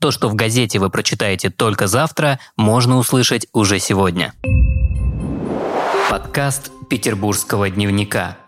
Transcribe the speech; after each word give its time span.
То, 0.00 0.10
что 0.10 0.30
в 0.30 0.34
газете 0.34 0.78
вы 0.78 0.88
прочитаете 0.88 1.50
только 1.50 1.86
завтра, 1.86 2.40
можно 2.56 2.96
услышать 2.96 3.46
уже 3.52 3.78
сегодня. 3.78 4.32
Подкаст 6.08 6.70
Петербургского 6.88 7.68
дневника. 7.68 8.38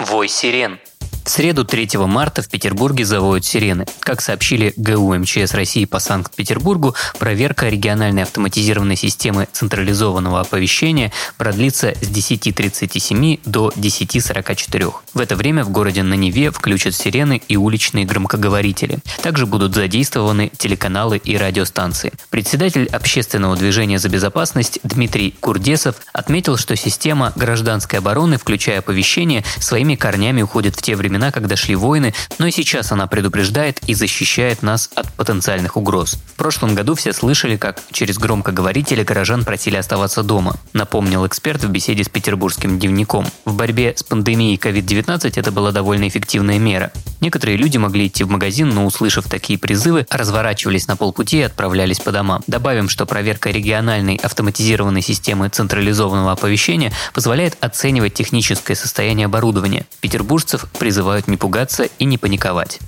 Вой 0.00 0.26
сирен. 0.26 0.80
В 1.28 1.30
среду 1.30 1.66
3 1.66 1.90
марта 2.06 2.40
в 2.40 2.48
Петербурге 2.48 3.04
завоют 3.04 3.44
сирены. 3.44 3.84
Как 4.00 4.22
сообщили 4.22 4.72
ГУ 4.78 5.14
МЧС 5.14 5.52
России 5.52 5.84
по 5.84 5.98
Санкт-Петербургу, 5.98 6.94
проверка 7.18 7.68
региональной 7.68 8.22
автоматизированной 8.22 8.96
системы 8.96 9.46
централизованного 9.52 10.40
оповещения 10.40 11.12
продлится 11.36 11.94
с 12.00 12.08
10.37 12.08 13.40
до 13.44 13.70
10.44. 13.76 14.94
В 15.12 15.20
это 15.20 15.36
время 15.36 15.64
в 15.64 15.68
городе 15.68 16.02
на 16.02 16.14
Неве 16.14 16.50
включат 16.50 16.94
сирены 16.94 17.42
и 17.46 17.58
уличные 17.58 18.06
громкоговорители. 18.06 19.00
Также 19.22 19.44
будут 19.44 19.74
задействованы 19.74 20.50
телеканалы 20.56 21.18
и 21.18 21.36
радиостанции. 21.36 22.10
Председатель 22.30 22.86
общественного 22.86 23.54
движения 23.54 23.98
за 23.98 24.08
безопасность 24.08 24.80
Дмитрий 24.82 25.34
Курдесов 25.38 25.96
отметил, 26.14 26.56
что 26.56 26.74
система 26.74 27.34
гражданской 27.36 27.98
обороны, 27.98 28.38
включая 28.38 28.78
оповещение, 28.78 29.44
своими 29.58 29.94
корнями 29.94 30.40
уходит 30.40 30.74
в 30.74 30.80
те 30.80 30.96
времена, 30.96 31.17
времена, 31.18 31.32
когда 31.32 31.56
шли 31.56 31.74
войны, 31.74 32.14
но 32.38 32.46
и 32.46 32.52
сейчас 32.52 32.92
она 32.92 33.08
предупреждает 33.08 33.80
и 33.88 33.94
защищает 33.94 34.62
нас 34.62 34.88
от 34.94 35.12
потенциальных 35.14 35.76
угроз. 35.76 36.16
В 36.26 36.34
прошлом 36.34 36.76
году 36.76 36.94
все 36.94 37.12
слышали, 37.12 37.56
как 37.56 37.82
через 37.90 38.18
громкоговорители 38.18 39.02
горожан 39.02 39.44
просили 39.44 39.76
оставаться 39.76 40.22
дома, 40.22 40.54
напомнил 40.72 41.26
эксперт 41.26 41.64
в 41.64 41.70
беседе 41.70 42.04
с 42.04 42.08
петербургским 42.08 42.78
дневником. 42.78 43.26
В 43.44 43.54
борьбе 43.54 43.94
с 43.96 44.04
пандемией 44.04 44.58
COVID-19 44.58 45.32
это 45.34 45.50
была 45.50 45.72
довольно 45.72 46.06
эффективная 46.06 46.58
мера. 46.58 46.92
Некоторые 47.20 47.56
люди 47.56 47.76
могли 47.78 48.06
идти 48.06 48.24
в 48.24 48.30
магазин, 48.30 48.68
но 48.70 48.86
услышав 48.86 49.28
такие 49.28 49.58
призывы, 49.58 50.06
разворачивались 50.10 50.86
на 50.86 50.96
полпути 50.96 51.38
и 51.38 51.42
отправлялись 51.42 52.00
по 52.00 52.12
домам. 52.12 52.42
Добавим, 52.46 52.88
что 52.88 53.06
проверка 53.06 53.50
региональной 53.50 54.16
автоматизированной 54.16 55.02
системы 55.02 55.48
централизованного 55.48 56.32
оповещения 56.32 56.92
позволяет 57.12 57.56
оценивать 57.60 58.14
техническое 58.14 58.74
состояние 58.74 59.26
оборудования. 59.26 59.86
Петербуржцев 60.00 60.66
призывают 60.78 61.28
не 61.28 61.36
пугаться 61.36 61.84
и 61.98 62.04
не 62.04 62.18
паниковать. 62.18 62.78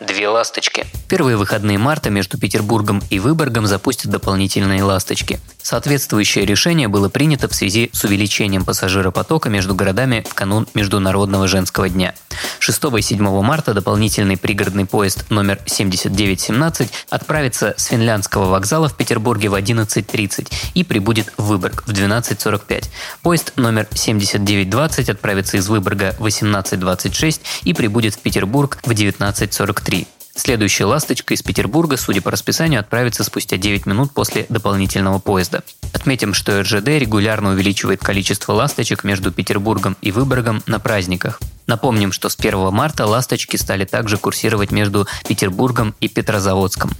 Две 0.00 0.28
ласточки. 0.28 0.84
Первые 1.08 1.36
выходные 1.36 1.78
марта 1.78 2.10
между 2.10 2.38
Петербургом 2.38 3.02
и 3.08 3.18
Выборгом 3.18 3.66
запустят 3.66 4.10
дополнительные 4.10 4.82
ласточки. 4.82 5.40
Соответствующее 5.62 6.44
решение 6.44 6.86
было 6.88 7.08
принято 7.08 7.48
в 7.48 7.54
связи 7.54 7.90
с 7.92 8.04
увеличением 8.04 8.64
пассажиропотока 8.64 9.48
между 9.48 9.74
городами 9.74 10.24
в 10.28 10.34
канун 10.34 10.68
Международного 10.74 11.48
женского 11.48 11.88
дня. 11.88 12.14
6 12.58 12.84
и 12.98 13.02
7 13.02 13.42
марта 13.42 13.74
дополнительный 13.74 14.36
пригородный 14.36 14.86
поезд 14.86 15.30
номер 15.30 15.60
7917 15.66 16.90
отправится 17.10 17.74
с 17.76 17.86
финляндского 17.86 18.46
вокзала 18.46 18.88
в 18.88 18.96
Петербурге 18.96 19.48
в 19.48 19.54
11.30 19.54 20.52
и 20.74 20.84
прибудет 20.84 21.32
в 21.36 21.44
Выборг 21.44 21.84
в 21.86 21.90
12.45. 21.90 22.86
Поезд 23.22 23.52
номер 23.56 23.86
7920 23.92 25.08
отправится 25.08 25.56
из 25.56 25.68
Выборга 25.68 26.14
в 26.18 26.26
18.26 26.26 27.40
и 27.64 27.72
прибудет 27.72 28.14
в 28.14 28.18
Петербург 28.18 28.78
в 28.84 28.90
19.43. 28.90 30.06
Следующая 30.36 30.84
«Ласточка» 30.84 31.32
из 31.32 31.40
Петербурга, 31.40 31.96
судя 31.96 32.20
по 32.20 32.30
расписанию, 32.30 32.80
отправится 32.80 33.24
спустя 33.24 33.56
9 33.56 33.86
минут 33.86 34.12
после 34.12 34.44
дополнительного 34.50 35.18
поезда. 35.18 35.62
Отметим, 35.94 36.34
что 36.34 36.60
РЖД 36.60 36.88
регулярно 36.88 37.52
увеличивает 37.52 38.00
количество 38.00 38.52
«Ласточек» 38.52 39.02
между 39.02 39.32
Петербургом 39.32 39.96
и 40.02 40.12
Выборгом 40.12 40.62
на 40.66 40.78
праздниках. 40.78 41.40
Напомним, 41.66 42.12
что 42.12 42.28
с 42.28 42.36
1 42.38 42.72
марта 42.72 43.06
«Ласточки» 43.06 43.56
стали 43.56 43.84
также 43.84 44.18
курсировать 44.18 44.70
между 44.70 45.06
Петербургом 45.26 45.94
и 46.00 46.08
Петрозаводском. 46.08 46.90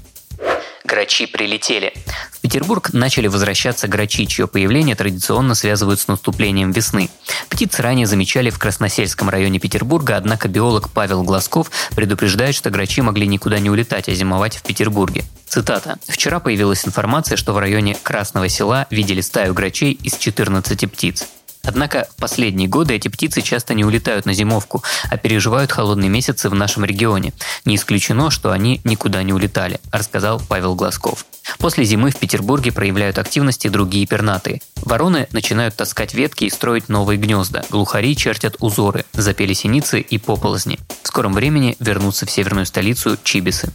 Грачи 0.86 1.26
прилетели. 1.26 1.92
В 2.30 2.40
Петербург 2.40 2.92
начали 2.92 3.26
возвращаться 3.26 3.88
грачи, 3.88 4.24
чье 4.26 4.46
появление 4.46 4.94
традиционно 4.94 5.56
связывают 5.56 5.98
с 5.98 6.06
наступлением 6.06 6.70
весны. 6.70 7.10
Птиц 7.48 7.80
ранее 7.80 8.06
замечали 8.06 8.50
в 8.50 8.58
Красносельском 8.58 9.28
районе 9.28 9.58
Петербурга, 9.58 10.16
однако 10.16 10.46
биолог 10.46 10.90
Павел 10.90 11.24
Глазков 11.24 11.72
предупреждает, 11.96 12.54
что 12.54 12.70
грачи 12.70 13.02
могли 13.02 13.26
никуда 13.26 13.58
не 13.58 13.68
улетать, 13.68 14.08
а 14.08 14.14
зимовать 14.14 14.56
в 14.56 14.62
Петербурге. 14.62 15.24
Цитата. 15.48 15.98
«Вчера 16.06 16.38
появилась 16.38 16.86
информация, 16.86 17.36
что 17.36 17.52
в 17.52 17.58
районе 17.58 17.96
Красного 18.00 18.48
села 18.48 18.86
видели 18.90 19.22
стаю 19.22 19.54
грачей 19.54 19.92
из 19.92 20.16
14 20.16 20.90
птиц. 20.90 21.26
Однако 21.66 22.08
в 22.16 22.20
последние 22.20 22.68
годы 22.68 22.94
эти 22.94 23.08
птицы 23.08 23.42
часто 23.42 23.74
не 23.74 23.84
улетают 23.84 24.24
на 24.26 24.32
зимовку, 24.32 24.82
а 25.10 25.16
переживают 25.16 25.72
холодные 25.72 26.08
месяцы 26.08 26.48
в 26.48 26.54
нашем 26.54 26.84
регионе. 26.84 27.32
Не 27.64 27.76
исключено, 27.76 28.30
что 28.30 28.52
они 28.52 28.80
никуда 28.84 29.22
не 29.22 29.32
улетали, 29.32 29.80
рассказал 29.90 30.40
Павел 30.48 30.74
Глазков. 30.74 31.26
После 31.58 31.84
зимы 31.84 32.10
в 32.10 32.16
Петербурге 32.16 32.72
проявляют 32.72 33.18
активности 33.18 33.68
другие 33.68 34.06
пернатые. 34.06 34.60
Вороны 34.82 35.28
начинают 35.32 35.76
таскать 35.76 36.14
ветки 36.14 36.44
и 36.44 36.50
строить 36.50 36.88
новые 36.88 37.18
гнезда. 37.18 37.64
Глухари 37.70 38.16
чертят 38.16 38.56
узоры, 38.60 39.04
запели 39.12 39.52
синицы 39.52 40.00
и 40.00 40.18
поползни. 40.18 40.78
В 41.02 41.08
скором 41.08 41.32
времени 41.32 41.76
вернутся 41.80 42.26
в 42.26 42.30
северную 42.30 42.66
столицу 42.66 43.16
чибисы. 43.22 43.72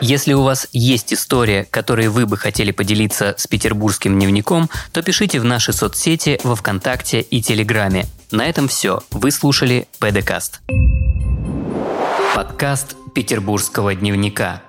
Если 0.00 0.32
у 0.32 0.42
вас 0.42 0.66
есть 0.72 1.12
история, 1.12 1.66
которой 1.70 2.08
вы 2.08 2.24
бы 2.24 2.38
хотели 2.38 2.70
поделиться 2.70 3.34
с 3.36 3.46
петербургским 3.46 4.18
дневником, 4.18 4.70
то 4.92 5.02
пишите 5.02 5.40
в 5.40 5.44
наши 5.44 5.74
соцсети 5.74 6.40
во 6.42 6.56
Вконтакте 6.56 7.20
и 7.20 7.42
Телеграме. 7.42 8.06
На 8.30 8.46
этом 8.46 8.66
все. 8.66 9.02
Вы 9.10 9.30
слушали 9.30 9.88
ПДКаст. 9.98 10.60
Подкаст 12.34 12.96
Петербургского 13.14 13.94
дневника. 13.94 14.62